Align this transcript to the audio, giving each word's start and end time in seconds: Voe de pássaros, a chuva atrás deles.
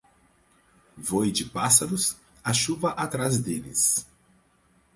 Voe 0.97 1.31
de 1.31 1.45
pássaros, 1.47 2.17
a 2.43 2.51
chuva 2.55 2.89
atrás 2.93 3.37
deles. 3.37 4.03